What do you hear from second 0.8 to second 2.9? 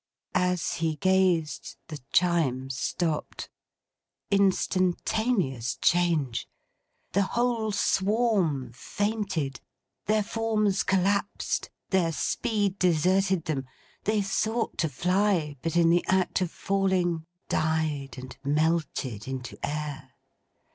gazed, the Chimes